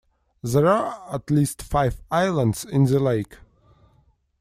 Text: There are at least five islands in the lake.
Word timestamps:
There 0.41 0.65
are 0.67 1.13
at 1.13 1.29
least 1.29 1.61
five 1.61 2.01
islands 2.09 2.65
in 2.65 2.85
the 2.85 2.99
lake. 2.99 3.37